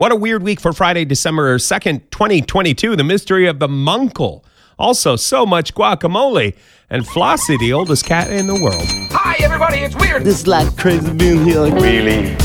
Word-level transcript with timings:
What 0.00 0.12
a 0.12 0.16
weird 0.16 0.44
week 0.44 0.60
for 0.60 0.72
Friday, 0.72 1.04
December 1.04 1.58
2nd, 1.58 2.10
2022. 2.12 2.94
The 2.94 3.02
mystery 3.02 3.48
of 3.48 3.58
the 3.58 3.66
Munkle. 3.66 4.44
Also, 4.78 5.16
so 5.16 5.44
much 5.44 5.74
guacamole. 5.74 6.54
And 6.88 7.04
Flossie, 7.04 7.58
the 7.58 7.72
oldest 7.72 8.04
cat 8.04 8.30
in 8.30 8.46
the 8.46 8.54
world. 8.54 8.84
Hi, 9.10 9.34
everybody, 9.40 9.78
it's 9.78 9.96
weird. 9.96 10.22
This 10.22 10.42
is 10.42 10.46
like 10.46 10.76
crazy 10.76 11.12
being 11.14 11.44
here. 11.44 11.62
Like, 11.62 11.74
really 11.82 12.36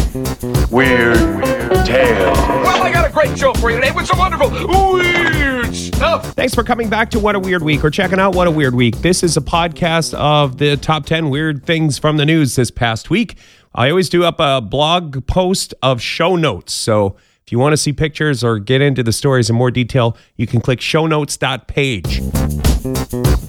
weird 0.72 1.16
weird 1.46 1.86
tale. 1.86 2.34
Well, 2.34 2.82
I 2.82 2.92
got 2.92 3.08
a 3.08 3.14
great 3.14 3.38
show 3.38 3.54
for 3.54 3.70
you 3.70 3.76
today 3.76 3.92
with 3.92 4.08
some 4.08 4.18
wonderful 4.18 4.50
weird 4.50 5.76
stuff. 5.76 6.34
Thanks 6.34 6.56
for 6.56 6.64
coming 6.64 6.90
back 6.90 7.12
to 7.12 7.20
What 7.20 7.36
a 7.36 7.40
Weird 7.40 7.62
Week 7.62 7.86
or 7.86 7.92
checking 7.92 8.18
out 8.18 8.34
What 8.34 8.48
a 8.48 8.52
Weird 8.52 8.74
Week. 8.74 8.98
This 8.98 9.22
is 9.22 9.38
a 9.38 9.42
podcast 9.42 10.16
of 10.16 10.58
the 10.58 10.76
top 10.76 11.06
10 11.06 11.30
weird 11.30 11.68
things 11.68 12.00
from 12.00 12.18
the 12.18 12.26
news 12.26 12.56
this 12.56 12.72
past 12.72 13.12
week. 13.12 13.38
I 13.76 13.92
always 13.92 14.10
do 14.10 14.24
up 14.24 14.40
a 14.40 14.60
blog 14.60 15.28
post 15.28 15.76
of 15.84 16.02
show 16.02 16.36
notes. 16.36 16.74
So 16.74 17.16
if 17.46 17.52
you 17.52 17.60
want 17.60 17.74
to 17.74 17.78
see 17.78 17.92
pictures 17.92 18.44
or 18.44 18.58
get 18.58 18.82
into 18.82 19.04
the 19.04 19.12
stories 19.12 19.50
in 19.50 19.56
more 19.56 19.70
detail, 19.70 20.16
you 20.38 20.48
can 20.48 20.62
click 20.62 20.80
show 20.80 21.04
shownotes.page. 21.04 22.22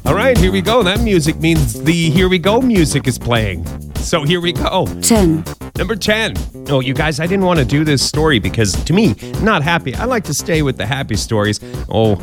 All 0.05 0.15
right, 0.15 0.37
here 0.37 0.51
we 0.51 0.61
go. 0.61 0.83
That 0.83 1.01
music 1.01 1.37
means 1.37 1.81
the 1.83 2.11
Here 2.11 2.29
We 2.29 2.39
Go 2.39 2.61
music 2.61 3.07
is 3.07 3.19
playing. 3.19 3.65
So 3.97 4.25
here 4.25 4.41
we 4.41 4.53
go. 4.53 4.87
10, 5.01 5.45
Number 5.77 5.95
10. 5.95 6.35
Oh, 6.69 6.81
you 6.81 6.93
guys, 6.93 7.21
I 7.21 7.27
didn't 7.27 7.45
want 7.45 7.61
to 7.61 7.65
do 7.65 7.85
this 7.85 8.03
story 8.03 8.39
because 8.41 8.73
to 8.85 8.93
me, 8.93 9.15
not 9.41 9.63
happy. 9.63 9.95
I 9.95 10.05
like 10.05 10.25
to 10.25 10.35
stay 10.35 10.63
with 10.63 10.77
the 10.77 10.87
happy 10.87 11.17
stories. 11.17 11.61
Oh, 11.89 12.17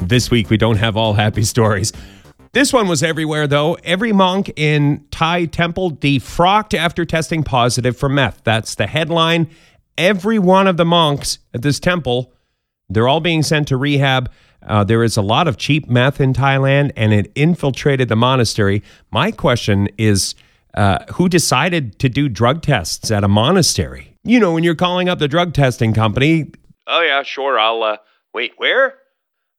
this 0.00 0.30
week 0.30 0.50
we 0.50 0.56
don't 0.56 0.76
have 0.76 0.96
all 0.96 1.14
happy 1.14 1.42
stories. 1.54 1.92
This 2.52 2.72
one 2.72 2.86
was 2.86 3.02
everywhere, 3.02 3.46
though. 3.48 3.74
Every 3.82 4.12
monk 4.12 4.52
in 4.54 5.04
Thai 5.10 5.46
temple 5.46 5.90
defrocked 5.90 6.76
after 6.76 7.04
testing 7.04 7.42
positive 7.42 7.96
for 7.96 8.08
meth. 8.08 8.42
That's 8.44 8.76
the 8.76 8.86
headline. 8.86 9.48
Every 9.96 10.38
one 10.38 10.66
of 10.66 10.76
the 10.76 10.84
monks 10.84 11.38
at 11.52 11.62
this 11.62 11.78
temple, 11.78 12.32
they're 12.88 13.08
all 13.08 13.20
being 13.20 13.42
sent 13.42 13.68
to 13.68 13.76
rehab. 13.76 14.30
Uh, 14.66 14.82
there 14.82 15.04
is 15.04 15.16
a 15.16 15.22
lot 15.22 15.46
of 15.46 15.56
cheap 15.56 15.88
meth 15.88 16.20
in 16.20 16.32
Thailand, 16.32 16.92
and 16.96 17.12
it 17.12 17.30
infiltrated 17.34 18.08
the 18.08 18.16
monastery. 18.16 18.82
My 19.10 19.30
question 19.30 19.88
is 19.98 20.34
uh, 20.74 21.04
who 21.14 21.28
decided 21.28 21.98
to 22.00 22.08
do 22.08 22.28
drug 22.28 22.62
tests 22.62 23.10
at 23.10 23.24
a 23.24 23.28
monastery? 23.28 24.16
You 24.24 24.40
know, 24.40 24.52
when 24.52 24.64
you're 24.64 24.74
calling 24.74 25.08
up 25.08 25.18
the 25.18 25.28
drug 25.28 25.52
testing 25.52 25.92
company. 25.92 26.50
Oh, 26.86 27.02
yeah, 27.02 27.22
sure. 27.22 27.58
I'll, 27.58 27.82
uh, 27.82 27.96
wait, 28.32 28.52
where? 28.56 28.94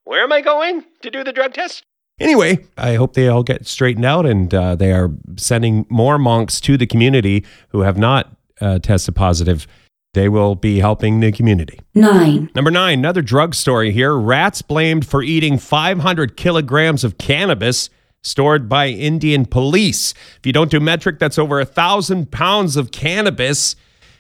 Where 0.03 0.23
am 0.23 0.31
I 0.31 0.42
going 0.42 0.83
to 1.02 1.09
do 1.11 1.23
the 1.23 1.33
drug 1.33 1.53
test? 1.53 1.83
Anyway, 2.20 2.66
I 2.77 2.95
hope 2.95 3.14
they 3.14 3.27
all 3.27 3.44
get 3.44 3.67
straightened 3.67 4.05
out 4.05 4.25
and 4.25 4.53
uh, 4.53 4.75
they 4.75 4.92
are 4.92 5.11
sending 5.36 5.86
more 5.89 6.17
monks 6.17 6.61
to 6.61 6.77
the 6.77 6.88
community 6.88 7.44
who 7.70 7.81
have 7.81 7.97
not 7.97 8.36
uh, 8.61 8.80
tested 8.80 9.16
positive. 9.16 9.67
They 10.16 10.30
will 10.30 10.55
be 10.55 10.80
helping 10.80 11.19
the 11.19 11.31
community. 11.31 11.80
9, 11.94 12.49
Number 12.55 12.71
nine, 12.71 12.99
another 12.99 13.21
drug 13.21 13.53
story 13.53 13.91
here. 13.91 14.16
Rats 14.16 14.61
blamed 14.61 15.05
for 15.05 15.21
eating 15.21 15.58
500 15.58 16.38
kilograms 16.38 17.03
of 17.03 17.17
cannabis 17.17 17.89
stored 18.23 18.69
by 18.69 18.88
Indian 18.88 19.45
police. 19.45 20.13
If 20.39 20.45
you 20.45 20.53
don't 20.53 20.71
do 20.71 20.80
metric, 20.80 21.19
that's 21.19 21.38
over 21.38 21.59
a 21.59 21.66
thousand 21.66 22.31
pounds 22.31 22.77
of 22.77 22.91
cannabis. 22.91 23.75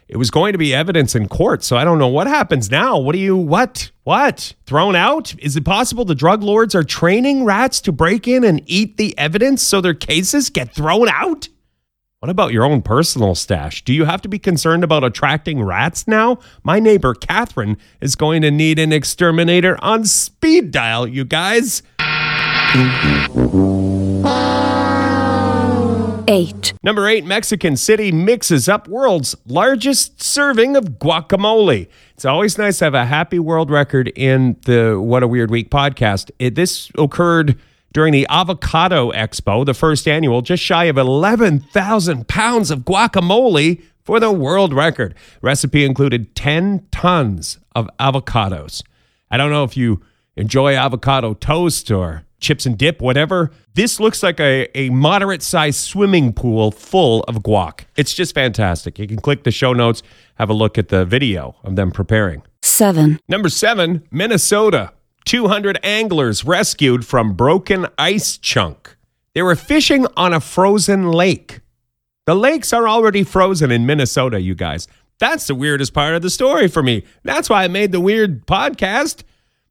It 0.09 0.17
was 0.17 0.29
going 0.29 0.51
to 0.51 0.59
be 0.59 0.75
evidence 0.75 1.15
in 1.15 1.29
court, 1.29 1.63
so 1.63 1.77
I 1.77 1.85
don't 1.85 1.97
know 1.97 2.09
what 2.09 2.27
happens 2.27 2.69
now. 2.69 2.99
What 2.99 3.13
do 3.13 3.19
you, 3.19 3.37
what, 3.37 3.89
what? 4.03 4.53
Thrown 4.65 4.95
out? 4.95 5.33
Is 5.39 5.55
it 5.55 5.63
possible 5.65 6.03
the 6.03 6.13
drug 6.13 6.43
lords 6.43 6.75
are 6.75 6.83
training 6.83 7.45
rats 7.45 7.79
to 7.81 7.91
break 7.91 8.27
in 8.27 8.43
and 8.43 8.61
eat 8.67 8.97
the 8.97 9.17
evidence 9.17 9.63
so 9.63 9.81
their 9.81 9.95
cases 9.95 10.49
get 10.49 10.75
thrown 10.75 11.07
out? 11.09 11.47
What 12.21 12.29
about 12.29 12.53
your 12.53 12.63
own 12.63 12.81
personal 12.81 13.35
stash? 13.35 13.83
Do 13.83 13.93
you 13.93 14.05
have 14.05 14.21
to 14.21 14.29
be 14.29 14.39
concerned 14.39 14.85
about 14.85 15.03
attracting 15.03 15.61
rats 15.61 16.07
now? 16.07 16.39
My 16.63 16.79
neighbor 16.79 17.13
Catherine 17.13 17.77
is 17.99 18.15
going 18.15 18.41
to 18.41 18.51
need 18.51 18.79
an 18.79 18.93
exterminator 18.93 19.77
on 19.83 20.05
speed 20.05 20.71
dial, 20.71 21.05
you 21.05 21.25
guys. 21.25 21.83
8, 26.27 26.73
Number 26.81 27.07
eight, 27.07 27.25
Mexican 27.25 27.75
City 27.77 28.11
mixes 28.11 28.67
up 28.69 28.87
world's 28.87 29.35
largest 29.45 30.23
serving 30.23 30.75
of 30.75 30.97
guacamole. 30.97 31.87
It's 32.15 32.25
always 32.25 32.57
nice 32.57 32.79
to 32.79 32.85
have 32.85 32.93
a 32.95 33.05
happy 33.05 33.39
world 33.39 33.69
record 33.69 34.07
in 34.15 34.55
the 34.65 34.99
What 34.99 35.21
a 35.21 35.27
Weird 35.27 35.51
Week 35.51 35.69
podcast. 35.69 36.31
It, 36.39 36.55
this 36.55 36.89
occurred 36.97 37.59
during 37.95 38.11
the 38.11 38.27
Avocado 38.29 39.09
Expo, 39.13 39.65
the 39.65 39.73
first 39.73 40.05
annual, 40.05 40.41
just 40.41 40.61
shy 40.61 40.83
of 40.83 40.97
11,000 40.97 42.27
pounds 42.27 42.69
of 42.69 42.79
guacamole 42.79 43.81
for 44.03 44.19
the 44.19 44.29
world 44.33 44.73
record. 44.73 45.15
Recipe 45.41 45.85
included 45.85 46.35
10 46.35 46.87
tons 46.91 47.57
of 47.73 47.89
avocados. 47.97 48.83
I 49.31 49.37
don't 49.37 49.49
know 49.49 49.63
if 49.63 49.77
you 49.77 50.01
enjoy 50.35 50.75
avocado 50.75 51.35
toast 51.35 51.89
or 51.89 52.25
chips 52.41 52.65
and 52.65 52.77
dip, 52.77 52.99
whatever. 53.01 53.51
This 53.75 53.97
looks 53.97 54.21
like 54.21 54.41
a, 54.41 54.67
a 54.77 54.89
moderate 54.89 55.41
sized 55.41 55.79
swimming 55.79 56.33
pool 56.33 56.71
full 56.71 57.23
of 57.29 57.43
guac. 57.43 57.85
It's 57.95 58.13
just 58.13 58.35
fantastic. 58.35 58.99
You 58.99 59.07
can 59.07 59.21
click 59.21 59.45
the 59.45 59.51
show 59.51 59.71
notes, 59.71 60.03
have 60.35 60.49
a 60.49 60.53
look 60.53 60.77
at 60.77 60.89
the 60.89 61.05
video 61.05 61.55
of 61.63 61.77
them 61.77 61.91
preparing. 61.91 62.43
7, 62.61 63.19
Number 63.29 63.47
seven, 63.47 64.05
Minnesota. 64.11 64.91
200 65.25 65.79
anglers 65.83 66.45
rescued 66.45 67.05
from 67.05 67.33
broken 67.33 67.87
ice 67.97 68.37
chunk. 68.37 68.95
They 69.33 69.41
were 69.41 69.55
fishing 69.55 70.07
on 70.15 70.33
a 70.33 70.39
frozen 70.39 71.11
lake. 71.11 71.59
The 72.25 72.35
lakes 72.35 72.73
are 72.73 72.87
already 72.87 73.23
frozen 73.23 73.71
in 73.71 73.85
Minnesota, 73.85 74.39
you 74.39 74.55
guys. 74.55 74.87
That's 75.19 75.47
the 75.47 75.55
weirdest 75.55 75.93
part 75.93 76.15
of 76.15 76.21
the 76.21 76.29
story 76.29 76.67
for 76.67 76.83
me. 76.83 77.03
That's 77.23 77.49
why 77.49 77.63
I 77.63 77.67
made 77.67 77.91
the 77.91 77.99
weird 77.99 78.45
podcast. 78.47 79.23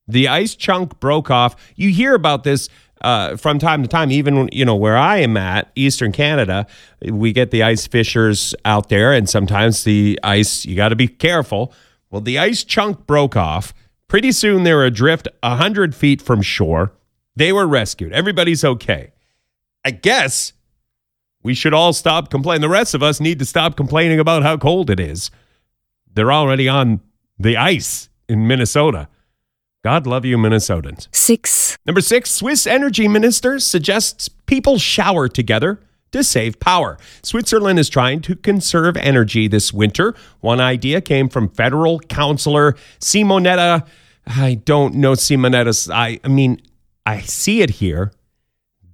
The 0.06 0.28
ice 0.28 0.54
chunk 0.54 1.00
broke 1.00 1.30
off. 1.30 1.56
You 1.76 1.90
hear 1.90 2.14
about 2.14 2.44
this 2.44 2.68
uh, 3.00 3.36
from 3.36 3.58
time 3.58 3.82
to 3.82 3.88
time, 3.88 4.10
even 4.10 4.48
you 4.52 4.64
know 4.64 4.76
where 4.76 4.96
I 4.96 5.18
am 5.18 5.36
at, 5.36 5.70
Eastern 5.74 6.12
Canada. 6.12 6.66
We 7.02 7.32
get 7.32 7.50
the 7.50 7.62
ice 7.62 7.86
fishers 7.86 8.54
out 8.64 8.88
there, 8.88 9.12
and 9.12 9.28
sometimes 9.28 9.84
the 9.84 10.18
ice 10.22 10.64
you 10.64 10.76
got 10.76 10.88
to 10.88 10.96
be 10.96 11.08
careful. 11.08 11.72
Well, 12.10 12.22
the 12.22 12.38
ice 12.38 12.64
chunk 12.64 13.06
broke 13.06 13.36
off. 13.36 13.74
Pretty 14.08 14.32
soon 14.32 14.62
they 14.62 14.74
were 14.74 14.84
adrift 14.84 15.28
hundred 15.42 15.94
feet 15.94 16.20
from 16.22 16.42
shore. 16.42 16.92
They 17.36 17.52
were 17.52 17.66
rescued. 17.66 18.12
Everybody's 18.12 18.64
okay. 18.64 19.12
I 19.84 19.90
guess 19.90 20.52
we 21.42 21.54
should 21.54 21.74
all 21.74 21.92
stop 21.92 22.30
complaining. 22.30 22.62
The 22.62 22.68
rest 22.68 22.94
of 22.94 23.02
us 23.02 23.20
need 23.20 23.38
to 23.40 23.44
stop 23.44 23.76
complaining 23.76 24.20
about 24.20 24.42
how 24.42 24.56
cold 24.56 24.88
it 24.88 25.00
is. 25.00 25.30
They're 26.12 26.32
already 26.32 26.68
on 26.68 27.00
the 27.38 27.56
ice 27.56 28.08
in 28.28 28.46
Minnesota. 28.46 29.08
God 29.82 30.06
love 30.06 30.24
you, 30.24 30.38
Minnesotans. 30.38 31.08
6, 31.12 31.76
Number 31.84 32.00
six, 32.00 32.30
Swiss 32.30 32.66
energy 32.66 33.06
minister 33.08 33.58
suggests 33.58 34.28
people 34.28 34.78
shower 34.78 35.28
together 35.28 35.80
to 36.14 36.22
save 36.22 36.60
power. 36.60 36.96
Switzerland 37.22 37.80
is 37.80 37.88
trying 37.88 38.20
to 38.22 38.36
conserve 38.36 38.96
energy 38.96 39.48
this 39.48 39.72
winter. 39.72 40.14
One 40.40 40.60
idea 40.60 41.00
came 41.00 41.28
from 41.28 41.48
federal 41.48 41.98
counselor 41.98 42.76
Simonetta. 43.00 43.84
I 44.24 44.54
don't 44.54 44.94
know 44.94 45.12
Simonetta's. 45.12 45.90
I, 45.90 46.20
I 46.22 46.28
mean, 46.28 46.62
I 47.04 47.20
see 47.20 47.62
it 47.62 47.70
here. 47.70 48.12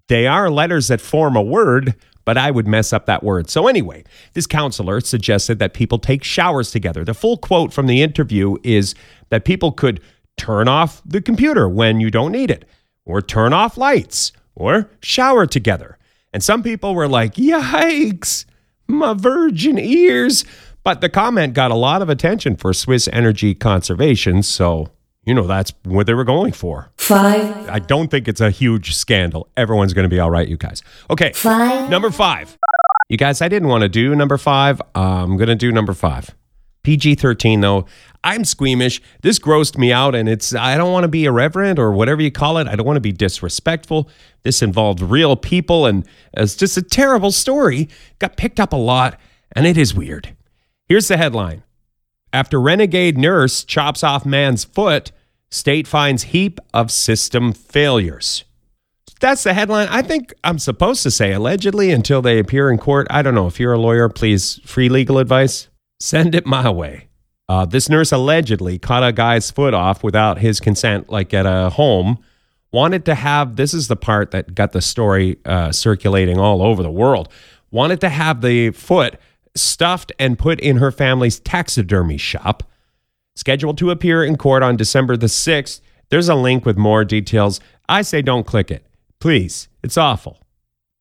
They 0.08 0.26
are 0.26 0.50
letters 0.50 0.88
that 0.88 1.02
form 1.02 1.36
a 1.36 1.42
word, 1.42 1.94
but 2.24 2.38
I 2.38 2.50
would 2.50 2.66
mess 2.66 2.92
up 2.92 3.04
that 3.04 3.22
word. 3.22 3.50
So, 3.50 3.68
anyway, 3.68 4.02
this 4.32 4.46
counselor 4.46 5.00
suggested 5.00 5.58
that 5.58 5.74
people 5.74 5.98
take 5.98 6.24
showers 6.24 6.70
together. 6.70 7.04
The 7.04 7.14
full 7.14 7.36
quote 7.36 7.72
from 7.72 7.86
the 7.86 8.02
interview 8.02 8.56
is 8.64 8.94
that 9.28 9.44
people 9.44 9.72
could 9.72 10.00
turn 10.38 10.68
off 10.68 11.02
the 11.04 11.20
computer 11.20 11.68
when 11.68 12.00
you 12.00 12.10
don't 12.10 12.32
need 12.32 12.50
it, 12.50 12.64
or 13.04 13.20
turn 13.20 13.52
off 13.52 13.76
lights, 13.76 14.32
or 14.54 14.90
shower 15.02 15.44
together. 15.46 15.98
And 16.32 16.42
some 16.42 16.62
people 16.62 16.94
were 16.94 17.08
like, 17.08 17.34
yikes, 17.34 18.44
my 18.86 19.14
virgin 19.14 19.78
ears. 19.78 20.44
But 20.82 21.00
the 21.00 21.08
comment 21.08 21.54
got 21.54 21.70
a 21.70 21.74
lot 21.74 22.02
of 22.02 22.08
attention 22.08 22.56
for 22.56 22.72
Swiss 22.72 23.08
energy 23.12 23.54
conservation. 23.54 24.42
So, 24.42 24.88
you 25.24 25.34
know, 25.34 25.46
that's 25.46 25.72
what 25.84 26.06
they 26.06 26.14
were 26.14 26.24
going 26.24 26.52
for. 26.52 26.90
5, 26.96 27.68
I 27.68 27.78
don't 27.80 28.10
think 28.10 28.28
it's 28.28 28.40
a 28.40 28.50
huge 28.50 28.94
scandal. 28.94 29.48
Everyone's 29.56 29.92
going 29.92 30.04
to 30.04 30.08
be 30.08 30.20
all 30.20 30.30
right, 30.30 30.48
you 30.48 30.56
guys. 30.56 30.82
Okay. 31.10 31.32
Five. 31.32 31.90
Number 31.90 32.10
five. 32.10 32.56
You 33.08 33.16
guys, 33.16 33.42
I 33.42 33.48
didn't 33.48 33.68
want 33.68 33.82
to 33.82 33.88
do 33.88 34.14
number 34.14 34.38
five. 34.38 34.80
I'm 34.94 35.36
going 35.36 35.48
to 35.48 35.56
do 35.56 35.72
number 35.72 35.92
five. 35.92 36.34
PG 36.82 37.16
13, 37.16 37.60
though. 37.60 37.86
I'm 38.22 38.44
squeamish. 38.44 39.00
This 39.22 39.38
grossed 39.38 39.78
me 39.78 39.92
out, 39.92 40.14
and 40.14 40.28
it's, 40.28 40.54
I 40.54 40.76
don't 40.76 40.92
want 40.92 41.04
to 41.04 41.08
be 41.08 41.24
irreverent 41.24 41.78
or 41.78 41.92
whatever 41.92 42.20
you 42.20 42.30
call 42.30 42.58
it. 42.58 42.68
I 42.68 42.76
don't 42.76 42.86
want 42.86 42.96
to 42.96 43.00
be 43.00 43.12
disrespectful. 43.12 44.08
This 44.42 44.62
involved 44.62 45.00
real 45.00 45.36
people, 45.36 45.86
and 45.86 46.06
it's 46.34 46.56
just 46.56 46.76
a 46.76 46.82
terrible 46.82 47.32
story. 47.32 47.88
Got 48.18 48.36
picked 48.36 48.60
up 48.60 48.72
a 48.72 48.76
lot, 48.76 49.18
and 49.52 49.66
it 49.66 49.78
is 49.78 49.94
weird. 49.94 50.34
Here's 50.86 51.08
the 51.08 51.16
headline 51.16 51.62
After 52.32 52.60
renegade 52.60 53.16
nurse 53.16 53.64
chops 53.64 54.02
off 54.04 54.26
man's 54.26 54.64
foot, 54.64 55.12
state 55.50 55.86
finds 55.86 56.24
heap 56.24 56.60
of 56.74 56.90
system 56.90 57.52
failures. 57.52 58.44
That's 59.20 59.42
the 59.42 59.52
headline. 59.52 59.88
I 59.88 60.00
think 60.00 60.32
I'm 60.42 60.58
supposed 60.58 61.02
to 61.02 61.10
say 61.10 61.32
allegedly 61.32 61.90
until 61.90 62.22
they 62.22 62.38
appear 62.38 62.70
in 62.70 62.78
court. 62.78 63.06
I 63.10 63.20
don't 63.20 63.34
know. 63.34 63.46
If 63.46 63.60
you're 63.60 63.74
a 63.74 63.78
lawyer, 63.78 64.08
please, 64.08 64.60
free 64.64 64.88
legal 64.88 65.18
advice, 65.18 65.68
send 66.00 66.34
it 66.34 66.46
my 66.46 66.68
way. 66.70 67.08
Uh, 67.48 67.64
this 67.66 67.88
nurse 67.88 68.12
allegedly 68.12 68.78
cut 68.78 69.02
a 69.02 69.12
guy's 69.12 69.50
foot 69.50 69.74
off 69.74 70.02
without 70.02 70.38
his 70.38 70.60
consent, 70.60 71.10
like 71.10 71.34
at 71.34 71.46
a 71.46 71.70
home. 71.70 72.18
Wanted 72.72 73.04
to 73.06 73.14
have 73.16 73.56
this 73.56 73.74
is 73.74 73.88
the 73.88 73.96
part 73.96 74.30
that 74.30 74.54
got 74.54 74.72
the 74.72 74.80
story 74.80 75.38
uh, 75.44 75.72
circulating 75.72 76.38
all 76.38 76.62
over 76.62 76.82
the 76.82 76.90
world. 76.90 77.28
Wanted 77.72 78.00
to 78.02 78.08
have 78.08 78.40
the 78.40 78.70
foot 78.70 79.16
stuffed 79.56 80.12
and 80.18 80.38
put 80.38 80.60
in 80.60 80.76
her 80.76 80.92
family's 80.92 81.40
taxidermy 81.40 82.18
shop. 82.18 82.62
Scheduled 83.34 83.78
to 83.78 83.90
appear 83.90 84.22
in 84.22 84.36
court 84.36 84.62
on 84.62 84.76
December 84.76 85.16
the 85.16 85.26
6th. 85.26 85.80
There's 86.08 86.28
a 86.28 86.34
link 86.36 86.64
with 86.64 86.76
more 86.76 87.04
details. 87.04 87.60
I 87.88 88.02
say 88.02 88.22
don't 88.22 88.46
click 88.46 88.70
it. 88.70 88.86
Please. 89.18 89.68
It's 89.82 89.96
awful. 89.96 90.38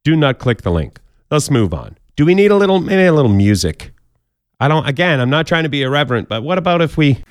Do 0.04 0.16
not 0.16 0.40
click 0.40 0.64
the 0.64 0.72
link. 0.72 1.00
Let's 1.30 1.52
move 1.52 1.74
on. 1.74 1.98
Do 2.16 2.26
we 2.26 2.34
need 2.34 2.50
a 2.50 2.56
little, 2.56 2.80
maybe 2.80 3.06
a 3.06 3.14
little 3.14 3.32
music? 3.32 3.92
I 4.60 4.68
don't, 4.68 4.86
again, 4.86 5.22
I'm 5.22 5.30
not 5.30 5.48
trying 5.48 5.64
to 5.64 5.70
be 5.70 5.84
irreverent, 5.84 6.28
but 6.28 6.44
what 6.44 6.58
about 6.58 6.82
if 6.82 6.98
we. 6.98 7.24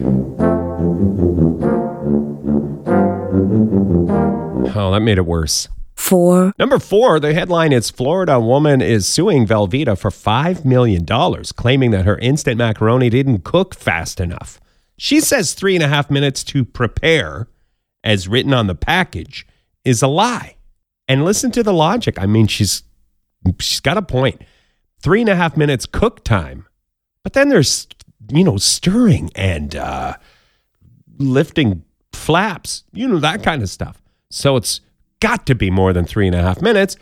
Oh, 4.74 4.90
that 4.92 5.00
made 5.02 5.18
it 5.18 5.26
worse. 5.26 5.68
4, 5.96 6.54
Number 6.58 6.78
four, 6.78 7.18
the 7.18 7.34
headline 7.34 7.72
is 7.72 7.90
Florida 7.90 8.38
woman 8.38 8.80
is 8.80 9.06
suing 9.06 9.46
Velveeta 9.46 9.98
for 9.98 10.10
$5 10.10 10.64
million, 10.64 11.04
claiming 11.04 11.90
that 11.90 12.04
her 12.06 12.16
instant 12.18 12.56
macaroni 12.56 13.10
didn't 13.10 13.42
cook 13.44 13.74
fast 13.74 14.20
enough. 14.20 14.60
She 14.96 15.20
says 15.20 15.54
three 15.54 15.74
and 15.74 15.82
a 15.82 15.88
half 15.88 16.10
minutes 16.10 16.44
to 16.44 16.64
prepare, 16.64 17.48
as 18.04 18.28
written 18.28 18.54
on 18.54 18.68
the 18.68 18.74
package, 18.76 19.46
is 19.84 20.00
a 20.00 20.06
lie. 20.08 20.56
And 21.08 21.24
listen 21.24 21.50
to 21.50 21.62
the 21.62 21.72
logic. 21.74 22.18
I 22.18 22.26
mean, 22.26 22.46
she's 22.46 22.84
she's 23.58 23.80
got 23.80 23.96
a 23.96 24.02
point. 24.02 24.40
Three 25.02 25.20
and 25.20 25.28
a 25.28 25.36
half 25.36 25.56
minutes 25.56 25.84
cook 25.84 26.22
time. 26.22 26.67
But 27.28 27.34
then 27.34 27.50
there's, 27.50 27.86
you 28.32 28.42
know, 28.42 28.56
stirring 28.56 29.30
and 29.34 29.76
uh, 29.76 30.16
lifting 31.18 31.82
flaps, 32.14 32.84
you 32.94 33.06
know, 33.06 33.18
that 33.18 33.42
kind 33.42 33.62
of 33.62 33.68
stuff. 33.68 34.00
So 34.30 34.56
it's 34.56 34.80
got 35.20 35.44
to 35.44 35.54
be 35.54 35.70
more 35.70 35.92
than 35.92 36.06
three 36.06 36.26
and 36.26 36.34
a 36.34 36.40
half 36.40 36.62
minutes. 36.62 36.96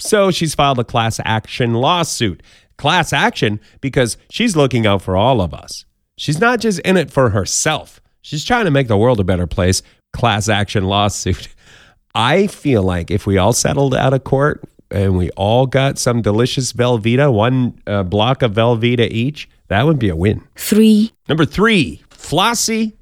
So 0.00 0.32
she's 0.32 0.52
filed 0.52 0.80
a 0.80 0.84
class 0.84 1.20
action 1.24 1.74
lawsuit. 1.74 2.42
Class 2.76 3.12
action 3.12 3.60
because 3.80 4.16
she's 4.28 4.56
looking 4.56 4.84
out 4.84 5.00
for 5.00 5.16
all 5.16 5.40
of 5.40 5.54
us. 5.54 5.84
She's 6.16 6.40
not 6.40 6.58
just 6.58 6.80
in 6.80 6.96
it 6.96 7.12
for 7.12 7.30
herself, 7.30 8.00
she's 8.20 8.44
trying 8.44 8.64
to 8.64 8.72
make 8.72 8.88
the 8.88 8.98
world 8.98 9.20
a 9.20 9.24
better 9.24 9.46
place. 9.46 9.80
Class 10.12 10.48
action 10.48 10.86
lawsuit. 10.86 11.46
I 12.16 12.48
feel 12.48 12.82
like 12.82 13.12
if 13.12 13.28
we 13.28 13.38
all 13.38 13.52
settled 13.52 13.94
out 13.94 14.12
of 14.12 14.24
court 14.24 14.64
and 14.92 15.16
we 15.16 15.30
all 15.30 15.66
got 15.66 15.98
some 15.98 16.22
delicious 16.22 16.72
Velveeta, 16.72 17.32
one 17.32 17.80
uh, 17.86 18.02
block 18.02 18.42
of 18.42 18.52
Velveeta 18.52 19.08
each, 19.10 19.48
that 19.68 19.84
would 19.86 19.98
be 19.98 20.08
a 20.08 20.16
win. 20.16 20.46
3, 20.56 21.10
Number 21.28 21.44
three, 21.44 22.02
Flossie, 22.10 22.92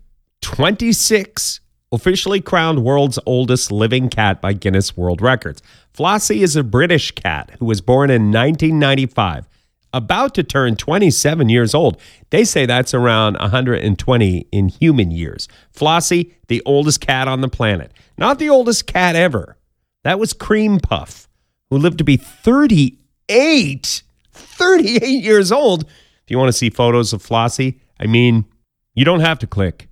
26, 0.42 1.60
officially 1.92 2.40
crowned 2.40 2.84
world's 2.84 3.19
oldest 3.26 3.72
living 3.72 4.08
cat 4.08 4.40
by 4.40 4.52
Guinness 4.52 4.96
World 4.96 5.20
Records. 5.20 5.62
Flossie 5.92 6.42
is 6.42 6.56
a 6.56 6.62
British 6.62 7.10
cat 7.12 7.50
who 7.58 7.66
was 7.66 7.81
born 7.81 8.10
in 8.10 8.31
1995, 8.32 9.48
about 9.93 10.34
to 10.36 10.44
turn 10.44 10.76
27 10.76 11.48
years 11.48 11.75
old. 11.75 12.00
They 12.31 12.44
say 12.44 12.64
that's 12.66 12.94
around 12.94 13.36
120 13.40 14.46
in 14.52 14.69
human 14.69 15.10
years. 15.10 15.48
Flossie, 15.75 16.32
the 16.46 16.62
oldest 16.64 17.00
cat 17.00 17.26
on 17.26 17.40
the 17.40 17.48
planet. 17.48 17.93
Not 18.16 18.38
the 18.38 18.48
oldest 18.50 18.86
cat 18.86 19.16
ever. 19.16 19.56
That 20.04 20.19
was 20.20 20.32
Cream 20.32 20.78
Puff, 20.78 21.28
who 21.70 21.78
lived 21.78 21.99
to 21.99 22.05
be 22.05 22.17
38. 22.17 24.02
38 24.32 25.22
years 25.22 25.50
old. 25.50 25.84
If 25.84 26.31
you 26.31 26.38
want 26.38 26.49
to 26.49 26.52
see 26.52 26.70
photos 26.70 27.12
of 27.12 27.22
Flossie, 27.22 27.78
I 27.99 28.06
mean, 28.06 28.44
you 28.94 29.05
don't 29.05 29.20
have 29.20 29.38
to 29.40 29.46
click. 29.46 29.88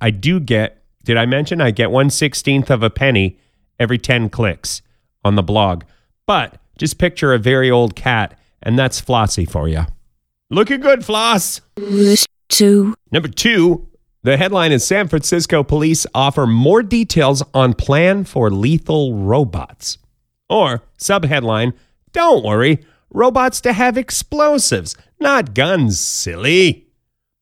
I 0.00 0.10
do 0.10 0.40
get, 0.40 0.82
did 1.04 1.16
I 1.16 1.26
mention 1.26 1.60
I 1.60 1.70
get 1.70 1.90
1 1.90 2.08
16th 2.08 2.70
of 2.70 2.82
a 2.82 2.90
penny 2.90 3.38
every 3.78 3.98
10 3.98 4.28
clicks 4.30 4.82
on 5.24 5.36
the 5.36 5.42
blog? 5.42 5.84
But 6.26 6.58
just 6.78 6.98
picture 6.98 7.32
a 7.32 7.38
very 7.38 7.70
old 7.70 7.94
cat, 7.96 8.38
and 8.62 8.78
that's 8.78 9.00
Flossie 9.00 9.48
for 9.48 9.68
you. 9.68 9.86
Looking 10.50 10.80
good, 10.80 11.04
Floss. 11.04 11.60
2, 12.48 12.94
Number 13.10 13.28
two, 13.28 13.88
the 14.22 14.36
headline 14.36 14.72
is 14.72 14.84
San 14.84 15.08
Francisco 15.08 15.62
police 15.62 16.06
offer 16.14 16.46
more 16.46 16.82
details 16.82 17.42
on 17.54 17.74
plan 17.74 18.24
for 18.24 18.50
lethal 18.50 19.14
robots. 19.14 19.98
Or 20.48 20.82
subheadline, 20.98 21.72
don't 22.12 22.44
worry, 22.44 22.84
robots 23.10 23.60
to 23.62 23.72
have 23.72 23.96
explosives, 23.96 24.96
not 25.20 25.54
guns, 25.54 26.00
silly. 26.00 26.86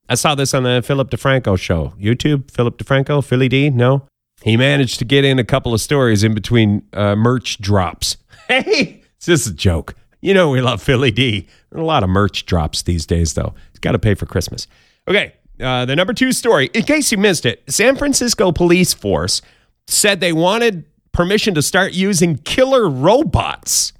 I 0.08 0.14
saw 0.14 0.34
this 0.34 0.54
on 0.54 0.64
the 0.64 0.82
Philip 0.82 1.10
DeFranco 1.10 1.58
show. 1.58 1.94
YouTube, 2.00 2.50
Philip 2.50 2.78
DeFranco, 2.78 3.24
Philly 3.24 3.48
D, 3.48 3.70
no? 3.70 4.06
He 4.42 4.56
managed 4.56 4.98
to 4.98 5.04
get 5.04 5.24
in 5.24 5.38
a 5.38 5.44
couple 5.44 5.74
of 5.74 5.80
stories 5.80 6.24
in 6.24 6.34
between 6.34 6.82
uh, 6.92 7.14
merch 7.16 7.58
drops. 7.60 8.16
Hey, 8.48 9.04
it's 9.16 9.26
just 9.26 9.46
a 9.46 9.54
joke. 9.54 9.94
You 10.20 10.34
know 10.34 10.50
we 10.50 10.60
love 10.60 10.82
Philly 10.82 11.12
D. 11.12 11.46
A 11.72 11.80
lot 11.80 12.02
of 12.02 12.10
merch 12.10 12.46
drops 12.46 12.82
these 12.82 13.06
days, 13.06 13.34
though. 13.34 13.54
He's 13.70 13.78
got 13.78 13.92
to 13.92 13.98
pay 14.00 14.14
for 14.14 14.26
Christmas. 14.26 14.66
Okay, 15.06 15.34
uh, 15.60 15.84
the 15.84 15.94
number 15.94 16.12
two 16.12 16.32
story. 16.32 16.68
In 16.74 16.82
case 16.82 17.12
you 17.12 17.18
missed 17.18 17.46
it, 17.46 17.62
San 17.68 17.94
Francisco 17.94 18.50
police 18.50 18.92
force 18.92 19.40
said 19.86 20.18
they 20.18 20.32
wanted 20.32 20.84
permission 21.12 21.54
to 21.54 21.62
start 21.62 21.92
using 21.92 22.38
killer 22.38 22.88
robots. 22.88 23.92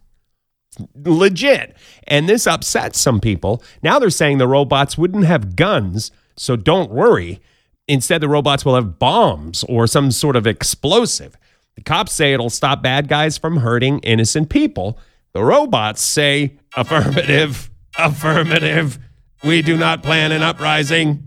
Legit. 0.95 1.77
And 2.07 2.29
this 2.29 2.47
upsets 2.47 2.99
some 2.99 3.21
people. 3.21 3.62
Now 3.83 3.99
they're 3.99 4.11
saying 4.11 4.39
the 4.39 4.49
robots 4.49 4.97
wouldn't 4.97 5.25
have 5.25 5.57
guns, 5.57 6.11
so 6.37 6.57
don't 6.57 6.91
worry. 6.91 7.41
Instead, 7.89 8.21
the 8.21 8.29
robots 8.29 8.65
will 8.65 8.77
have 8.77 8.99
bombs 8.99 9.65
or 9.65 9.87
some 9.87 10.12
sort 10.12 10.37
of 10.37 10.47
explosive. 10.47 11.37
The 11.75 11.83
cops 11.83 12.12
say 12.12 12.33
it'll 12.33 12.51
stop 12.51 12.83
bad 12.83 13.09
guys 13.09 13.37
from 13.37 13.59
hurting 13.59 13.99
innocent 14.01 14.49
people. 14.49 14.99
The 15.33 15.43
robots 15.43 16.01
say, 16.03 16.56
affirmative, 16.77 17.71
affirmative. 17.99 18.99
We 19.43 19.63
do 19.63 19.77
not 19.77 20.03
plan 20.03 20.33
an 20.33 20.43
uprising. 20.43 21.27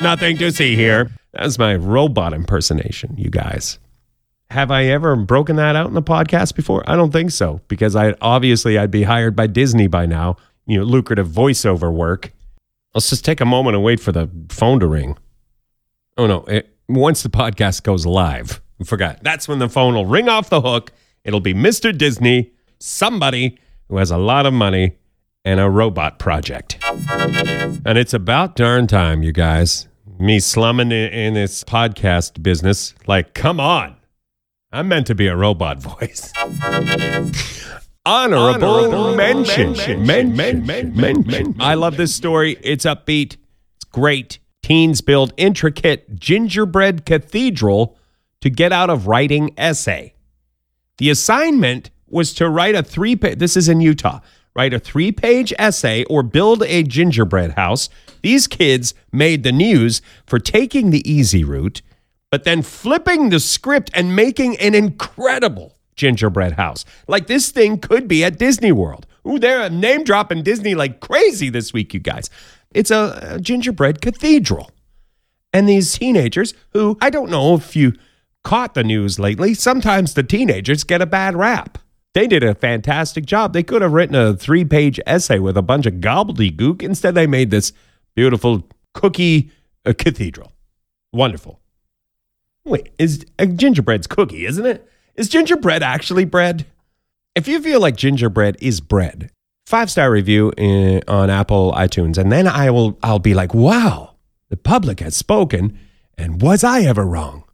Nothing 0.00 0.36
to 0.38 0.50
see 0.50 0.74
here. 0.74 1.10
That's 1.32 1.58
my 1.58 1.76
robot 1.76 2.32
impersonation, 2.34 3.14
you 3.16 3.30
guys. 3.30 3.78
Have 4.52 4.70
I 4.70 4.84
ever 4.84 5.16
broken 5.16 5.56
that 5.56 5.76
out 5.76 5.86
in 5.86 5.94
the 5.94 6.02
podcast 6.02 6.54
before? 6.54 6.84
I 6.86 6.94
don't 6.94 7.10
think 7.10 7.30
so, 7.30 7.62
because 7.68 7.96
I 7.96 8.14
obviously 8.20 8.76
I'd 8.76 8.90
be 8.90 9.04
hired 9.04 9.34
by 9.34 9.46
Disney 9.46 9.86
by 9.86 10.04
now. 10.04 10.36
You 10.66 10.80
know, 10.80 10.84
lucrative 10.84 11.26
voiceover 11.26 11.90
work. 11.90 12.34
Let's 12.94 13.08
just 13.08 13.24
take 13.24 13.40
a 13.40 13.46
moment 13.46 13.76
and 13.76 13.82
wait 13.82 13.98
for 13.98 14.12
the 14.12 14.28
phone 14.50 14.78
to 14.80 14.86
ring. 14.86 15.16
Oh 16.18 16.26
no! 16.26 16.44
It, 16.44 16.68
once 16.86 17.22
the 17.22 17.30
podcast 17.30 17.82
goes 17.82 18.04
live, 18.04 18.60
I 18.78 18.84
forgot. 18.84 19.20
That's 19.22 19.48
when 19.48 19.58
the 19.58 19.70
phone 19.70 19.94
will 19.94 20.04
ring 20.04 20.28
off 20.28 20.50
the 20.50 20.60
hook. 20.60 20.92
It'll 21.24 21.40
be 21.40 21.54
Mr. 21.54 21.96
Disney, 21.96 22.52
somebody 22.78 23.56
who 23.88 23.96
has 23.96 24.10
a 24.10 24.18
lot 24.18 24.44
of 24.44 24.52
money 24.52 24.98
and 25.46 25.60
a 25.60 25.70
robot 25.70 26.18
project. 26.18 26.76
And 26.82 27.96
it's 27.96 28.12
about 28.12 28.56
darn 28.56 28.86
time, 28.86 29.22
you 29.22 29.32
guys. 29.32 29.88
Me 30.18 30.40
slumming 30.40 30.92
in, 30.92 31.10
in 31.10 31.32
this 31.32 31.64
podcast 31.64 32.42
business. 32.42 32.94
Like, 33.06 33.32
come 33.32 33.58
on. 33.58 33.96
I'm 34.72 34.88
meant 34.88 35.06
to 35.08 35.14
be 35.14 35.26
a 35.26 35.36
robot 35.36 35.82
voice. 35.82 36.32
Honorable, 38.06 39.14
mention. 39.14 39.72
Mention. 39.72 40.06
Mention. 40.34 40.96
Mention. 40.96 41.56
I 41.60 41.74
love 41.74 41.98
this 41.98 42.14
story. 42.14 42.56
It's 42.62 42.86
upbeat. 42.86 43.36
It's 43.76 43.84
great. 43.92 44.38
Teens 44.62 45.00
build 45.02 45.34
intricate 45.36 46.16
gingerbread 46.18 47.04
cathedral 47.04 47.96
to 48.40 48.48
get 48.48 48.72
out 48.72 48.88
of 48.88 49.06
writing 49.06 49.52
essay. 49.58 50.14
The 50.98 51.10
assignment 51.10 51.90
was 52.08 52.32
to 52.34 52.48
write 52.48 52.74
a 52.74 52.82
three 52.82 53.16
page, 53.16 53.38
this 53.38 53.56
is 53.56 53.68
in 53.68 53.80
Utah, 53.80 54.20
write 54.54 54.72
a 54.72 54.78
three 54.78 55.12
page 55.12 55.52
essay 55.58 56.04
or 56.04 56.22
build 56.22 56.62
a 56.62 56.82
gingerbread 56.82 57.52
house. 57.52 57.88
These 58.22 58.46
kids 58.46 58.94
made 59.12 59.42
the 59.42 59.52
news 59.52 60.00
for 60.26 60.38
taking 60.38 60.90
the 60.90 61.08
easy 61.10 61.44
route, 61.44 61.82
but 62.32 62.44
then 62.44 62.62
flipping 62.62 63.28
the 63.28 63.38
script 63.38 63.90
and 63.92 64.16
making 64.16 64.56
an 64.56 64.74
incredible 64.74 65.76
gingerbread 65.96 66.54
house. 66.54 66.86
Like 67.06 67.26
this 67.26 67.50
thing 67.50 67.78
could 67.78 68.08
be 68.08 68.24
at 68.24 68.38
Disney 68.38 68.72
World. 68.72 69.06
Ooh, 69.28 69.38
they're 69.38 69.68
name 69.68 70.02
dropping 70.02 70.42
Disney 70.42 70.74
like 70.74 70.98
crazy 71.00 71.50
this 71.50 71.74
week, 71.74 71.92
you 71.92 72.00
guys. 72.00 72.30
It's 72.74 72.90
a, 72.90 73.34
a 73.34 73.38
gingerbread 73.38 74.00
cathedral. 74.00 74.70
And 75.52 75.68
these 75.68 75.92
teenagers, 75.92 76.54
who 76.70 76.96
I 77.02 77.10
don't 77.10 77.30
know 77.30 77.54
if 77.54 77.76
you 77.76 77.92
caught 78.42 78.72
the 78.72 78.82
news 78.82 79.18
lately, 79.18 79.52
sometimes 79.52 80.14
the 80.14 80.22
teenagers 80.22 80.84
get 80.84 81.02
a 81.02 81.06
bad 81.06 81.36
rap. 81.36 81.76
They 82.14 82.26
did 82.26 82.42
a 82.42 82.54
fantastic 82.54 83.26
job. 83.26 83.52
They 83.52 83.62
could 83.62 83.82
have 83.82 83.92
written 83.92 84.16
a 84.16 84.34
three 84.34 84.64
page 84.64 84.98
essay 85.06 85.38
with 85.38 85.58
a 85.58 85.62
bunch 85.62 85.84
of 85.84 85.94
gobbledygook. 85.94 86.82
Instead, 86.82 87.14
they 87.14 87.26
made 87.26 87.50
this 87.50 87.74
beautiful 88.14 88.66
cookie 88.94 89.50
uh, 89.84 89.92
cathedral. 89.92 90.52
Wonderful. 91.12 91.61
Wait, 92.64 92.90
is 92.98 93.24
uh, 93.38 93.46
gingerbread's 93.46 94.06
cookie, 94.06 94.46
isn't 94.46 94.66
it? 94.66 94.88
Is 95.16 95.28
gingerbread 95.28 95.82
actually 95.82 96.24
bread? 96.24 96.66
If 97.34 97.48
you 97.48 97.60
feel 97.60 97.80
like 97.80 97.96
gingerbread 97.96 98.56
is 98.60 98.80
bread, 98.80 99.30
five 99.66 99.90
star 99.90 100.10
review 100.10 100.52
in, 100.56 101.02
on 101.08 101.30
Apple 101.30 101.72
iTunes, 101.72 102.18
and 102.18 102.30
then 102.30 102.46
I 102.46 102.70
will 102.70 102.98
I'll 103.02 103.18
be 103.18 103.34
like, 103.34 103.54
wow, 103.54 104.14
The 104.50 104.56
public 104.56 105.00
has 105.00 105.16
spoken, 105.16 105.78
and 106.18 106.42
was 106.42 106.62
I 106.62 106.82
ever 106.82 107.04
wrong? 107.06 107.44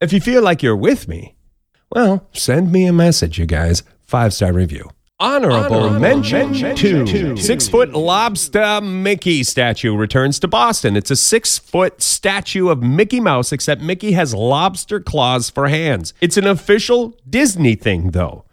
If 0.00 0.12
you 0.12 0.20
feel 0.20 0.42
like 0.42 0.62
you're 0.62 0.76
with 0.76 1.06
me, 1.06 1.36
well, 1.90 2.28
send 2.32 2.72
me 2.72 2.86
a 2.86 2.92
message, 2.92 3.38
you 3.38 3.46
guys. 3.46 3.82
Five 4.02 4.32
star 4.34 4.52
review. 4.52 4.90
Honorable, 5.18 5.88
mention, 5.98 6.52
two. 6.76 7.38
Six 7.38 7.68
foot 7.68 7.94
lobster 7.94 8.82
Mickey 8.82 9.42
statue 9.44 9.96
returns 9.96 10.38
to 10.40 10.48
Boston. 10.48 10.94
It's 10.94 11.10
a 11.10 11.16
six 11.16 11.58
foot 11.58 12.02
statue 12.02 12.68
of 12.68 12.82
Mickey 12.82 13.18
Mouse, 13.18 13.50
except 13.50 13.80
Mickey 13.80 14.12
has 14.12 14.34
lobster 14.34 15.00
claws 15.00 15.48
for 15.48 15.68
hands. 15.68 16.12
It's 16.20 16.36
an 16.36 16.46
official 16.46 17.16
Disney 17.26 17.76
thing, 17.76 18.10
though. 18.10 18.44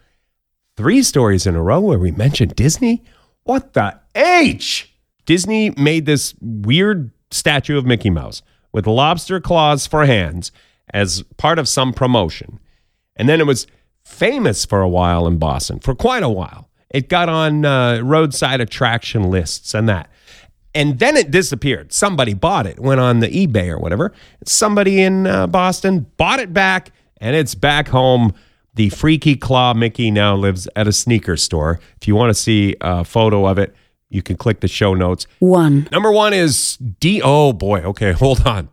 Three 0.78 1.04
stories 1.04 1.46
in 1.46 1.56
a 1.56 1.62
row 1.62 1.82
where 1.82 2.00
we 2.00 2.12
mentioned 2.12 2.56
Disney? 2.56 3.04
What 3.44 3.74
the 3.74 4.00
H? 4.16 4.90
Disney 5.26 5.72
made 5.72 6.06
this 6.06 6.34
weird 6.40 7.12
statue 7.30 7.78
of 7.78 7.86
Mickey 7.86 8.10
Mouse 8.10 8.42
with 8.72 8.88
lobster 8.88 9.42
claws 9.42 9.86
for 9.86 10.06
hands 10.06 10.54
as 10.94 11.24
part 11.36 11.60
of 11.60 11.68
some 11.68 11.92
promotion. 11.92 12.60
And 13.18 13.28
then 13.28 13.42
it 13.42 13.48
was 13.48 13.68
famous 14.06 14.66
for 14.66 14.82
a 14.82 14.90
while 14.90 15.28
in 15.28 15.38
Boston, 15.38 15.80
for 15.80 15.96
quite 15.96 16.24
a 16.24 16.30
while. 16.30 16.70
It 16.90 17.10
got 17.10 17.28
on 17.28 17.66
uh, 17.66 18.02
roadside 18.04 18.62
attraction 18.62 19.24
lists 19.30 19.74
and 19.74 19.90
that. 19.90 20.10
And 20.76 21.00
then 21.00 21.16
it 21.18 21.32
disappeared. 21.32 21.92
Somebody 21.92 22.34
bought 22.34 22.66
it, 22.66 22.80
went 22.80 23.00
on 23.00 23.20
the 23.20 23.28
eBay 23.28 23.70
or 23.70 23.80
whatever. 23.80 24.12
Somebody 24.46 25.02
in 25.02 25.28
uh, 25.28 25.48
Boston 25.48 26.08
bought 26.18 26.40
it 26.40 26.54
back, 26.54 26.92
and 27.18 27.36
it's 27.36 27.56
back 27.56 27.88
home. 27.88 28.34
The 28.76 28.90
Freaky 28.90 29.36
Claw 29.36 29.76
Mickey 29.76 30.10
now 30.10 30.36
lives 30.36 30.68
at 30.76 30.88
a 30.88 30.92
sneaker 30.92 31.38
store. 31.38 31.80
If 32.02 32.08
you 32.08 32.16
want 32.16 32.32
to 32.32 32.34
see 32.34 32.76
a 32.82 33.04
photo 33.04 33.46
of 33.46 33.60
it, 33.60 33.76
you 34.10 34.24
can 34.24 34.36
click 34.36 34.62
the 34.62 34.68
show 34.68 34.96
notes. 34.96 35.28
1. 35.40 35.90
Number 35.92 36.12
one 36.12 36.34
is 36.34 36.78
D. 36.78 37.22
Oh 37.24 37.54
boy. 37.54 37.82
Okay, 37.82 38.12
hold 38.14 38.48
on. 38.48 38.70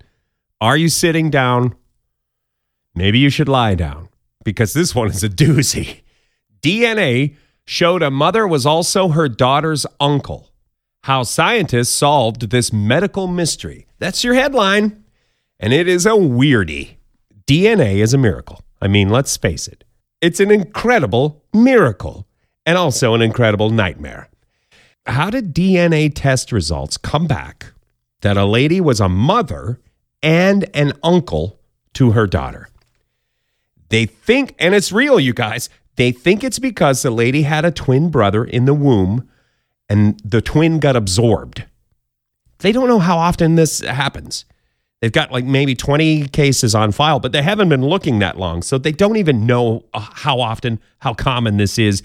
Are 0.61 0.77
you 0.77 0.89
sitting 0.89 1.29
down? 1.31 1.75
Maybe 2.95 3.19
you 3.19 3.31
should 3.31 3.49
lie 3.49 3.75
down 3.75 4.09
because 4.45 4.73
this 4.73 4.95
one 4.95 5.09
is 5.09 5.23
a 5.23 5.29
doozy. 5.29 6.01
DNA 6.63 7.37
showed 7.65 8.03
a 8.03 8.11
mother 8.11 8.47
was 8.47 8.67
also 8.67 9.09
her 9.09 9.29
daughter's 9.29 9.87
uncle. 9.99 10.51
How 11.05 11.23
scientists 11.23 11.95
solved 11.95 12.51
this 12.51 12.73
medical 12.73 13.27
mystery. 13.27 13.87
That's 13.99 14.25
your 14.25 14.35
headline. 14.35 15.05
And 15.59 15.73
it 15.73 15.89
is 15.89 16.07
a 16.07 16.11
weirdie. 16.11 16.97
DNA 17.47 17.97
is 17.97 18.15
a 18.15 18.19
miracle. 18.19 18.63
I 18.81 18.89
mean, 18.89 19.09
let's 19.09 19.37
face 19.37 19.69
it. 19.69 19.85
It's 20.21 20.41
an 20.41 20.51
incredible 20.51 21.45
miracle 21.55 22.27
and 22.67 22.77
also 22.77 23.15
an 23.15 23.23
incredible 23.23 23.71
nightmare. 23.71 24.29
How 25.07 25.31
did 25.31 25.55
DNA 25.55 26.13
test 26.15 26.53
results 26.53 26.97
come 26.97 27.27
back 27.27 27.73
that 28.21 28.37
a 28.37 28.45
lady 28.45 28.81
was 28.81 29.01
a 29.01 29.09
mother 29.09 29.81
and 30.23 30.69
an 30.75 30.93
uncle 31.03 31.59
to 31.95 32.13
her 32.13 32.27
daughter? 32.27 32.69
They 33.91 34.07
think, 34.07 34.55
and 34.59 34.75
it's 34.75 34.91
real, 34.91 35.21
you 35.21 35.35
guys, 35.35 35.69
they 35.97 36.13
think 36.13 36.43
it's 36.43 36.59
because 36.59 37.03
the 37.03 37.11
lady 37.11 37.43
had 37.43 37.65
a 37.65 37.71
twin 37.71 38.11
brother 38.11 38.45
in 38.45 38.65
the 38.65 38.75
womb 38.75 39.29
and 39.89 40.19
the 40.25 40.41
twin 40.41 40.79
got 40.79 40.97
absorbed. 40.97 41.65
They 42.61 42.73
don't 42.73 42.89
know 42.89 43.01
how 43.01 43.19
often 43.19 43.57
this 43.57 43.81
happens. 43.81 44.45
They've 45.01 45.13
got 45.13 45.33
like 45.33 45.45
maybe 45.45 45.75
20 45.75 46.29
cases 46.29 46.75
on 46.75 46.93
file, 46.93 47.21
but 47.21 47.33
they 47.33 47.43
haven't 47.43 47.71
been 47.71 47.85
looking 47.85 48.19
that 48.21 48.39
long. 48.39 48.63
So 48.63 48.79
they 48.79 48.93
don't 48.93 49.17
even 49.17 49.47
know 49.47 49.85
uh, 49.95 50.07
how 50.13 50.41
often, 50.41 50.79
how 50.99 51.15
common 51.15 51.57
this 51.57 51.79
is. 51.79 52.03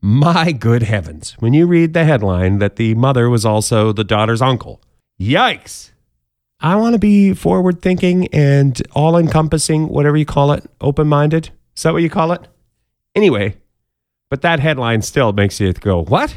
My 0.00 0.52
good 0.52 0.82
heavens, 0.82 1.36
when 1.40 1.52
you 1.52 1.66
read 1.66 1.92
the 1.92 2.04
headline 2.04 2.58
that 2.58 2.76
the 2.76 2.94
mother 2.94 3.28
was 3.28 3.44
also 3.44 3.92
the 3.92 4.04
daughter's 4.04 4.40
uncle, 4.40 4.80
yikes. 5.20 5.90
I 6.60 6.74
want 6.74 6.94
to 6.94 6.98
be 6.98 7.34
forward 7.34 7.82
thinking 7.82 8.26
and 8.34 8.82
all 8.92 9.16
encompassing, 9.16 9.88
whatever 9.88 10.16
you 10.16 10.26
call 10.26 10.50
it, 10.50 10.68
open 10.80 11.06
minded. 11.06 11.50
Is 11.76 11.84
that 11.84 11.92
what 11.92 12.02
you 12.02 12.10
call 12.10 12.32
it? 12.32 12.40
Anyway, 13.14 13.54
but 14.28 14.42
that 14.42 14.58
headline 14.58 15.02
still 15.02 15.32
makes 15.32 15.60
you 15.60 15.72
go, 15.72 16.02
what? 16.02 16.36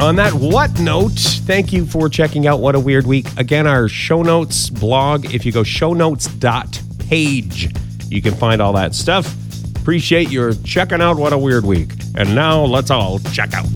On 0.00 0.16
that 0.16 0.32
what 0.34 0.80
note, 0.80 1.12
thank 1.12 1.72
you 1.72 1.86
for 1.86 2.08
checking 2.08 2.48
out 2.48 2.58
What 2.58 2.74
a 2.74 2.80
Weird 2.80 3.06
Week. 3.06 3.26
Again, 3.36 3.68
our 3.68 3.88
show 3.88 4.22
notes 4.22 4.70
blog, 4.70 5.32
if 5.32 5.46
you 5.46 5.52
go 5.52 5.62
shownotes.page, 5.62 7.68
you 8.10 8.22
can 8.22 8.34
find 8.34 8.60
all 8.60 8.72
that 8.72 8.96
stuff. 8.96 9.32
Appreciate 9.76 10.30
your 10.30 10.54
checking 10.64 11.00
out 11.00 11.16
What 11.16 11.32
a 11.32 11.38
Weird 11.38 11.64
Week. 11.64 11.92
And 12.16 12.34
now 12.34 12.64
let's 12.64 12.90
all 12.90 13.20
check 13.20 13.54
out. 13.54 13.66